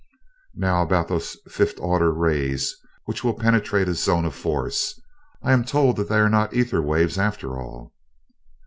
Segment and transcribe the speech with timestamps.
[0.55, 4.99] "Now about those fifth order rays, which will penetrate a zone of force.
[5.43, 7.93] I am told that they are not ether waves at all?"